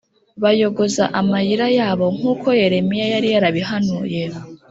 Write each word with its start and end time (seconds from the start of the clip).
bayogoza 0.43 1.03
amayira 1.19 1.67
yabo, 1.77 2.05
nk’uko 2.17 2.47
Yeremiya 2.61 3.05
yari 3.13 3.27
yarabihanuye. 3.33 4.23